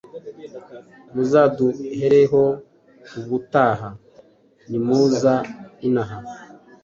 [1.13, 2.41] muzaduhereho
[3.19, 3.89] ubutaha
[4.69, 5.33] nimuza
[5.87, 6.17] inaha